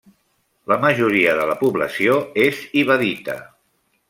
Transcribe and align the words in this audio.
La 0.71 0.77
majoria 0.85 1.35
de 1.41 1.45
la 1.51 1.57
població 1.61 2.17
és 2.47 2.65
ibadita. 2.85 3.41